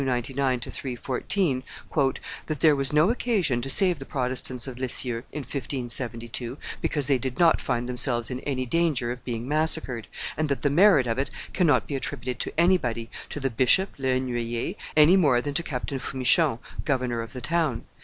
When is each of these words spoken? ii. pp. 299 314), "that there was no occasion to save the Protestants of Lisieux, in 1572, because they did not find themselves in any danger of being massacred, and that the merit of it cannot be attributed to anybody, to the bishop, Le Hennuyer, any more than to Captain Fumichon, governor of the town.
ii. 0.01 0.05
pp. 0.07 0.25
299 0.35 0.73
314), 0.97 2.23
"that 2.47 2.59
there 2.59 2.75
was 2.75 2.91
no 2.91 3.11
occasion 3.11 3.61
to 3.61 3.69
save 3.69 3.99
the 3.99 4.03
Protestants 4.03 4.65
of 4.65 4.79
Lisieux, 4.79 5.21
in 5.31 5.41
1572, 5.43 6.57
because 6.81 7.05
they 7.05 7.19
did 7.19 7.37
not 7.37 7.61
find 7.61 7.87
themselves 7.87 8.31
in 8.31 8.39
any 8.39 8.65
danger 8.65 9.11
of 9.11 9.23
being 9.23 9.47
massacred, 9.47 10.07
and 10.35 10.49
that 10.49 10.61
the 10.63 10.71
merit 10.71 11.05
of 11.05 11.19
it 11.19 11.29
cannot 11.53 11.85
be 11.85 11.93
attributed 11.95 12.39
to 12.39 12.59
anybody, 12.59 13.11
to 13.29 13.39
the 13.39 13.51
bishop, 13.51 13.89
Le 13.99 14.07
Hennuyer, 14.07 14.73
any 14.97 15.15
more 15.15 15.39
than 15.39 15.53
to 15.53 15.61
Captain 15.61 15.99
Fumichon, 15.99 16.57
governor 16.83 17.21
of 17.21 17.33
the 17.33 17.39
town. 17.41 17.83